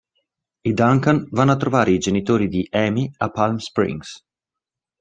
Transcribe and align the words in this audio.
I 0.63 0.71
Duncan 0.73 1.27
vanno 1.29 1.51
a 1.51 1.57
trovare 1.57 1.91
i 1.91 1.99
genitori 1.99 2.47
di 2.47 2.67
Amy 2.71 3.07
a 3.17 3.29
Palm 3.29 3.57
Springs. 3.57 4.25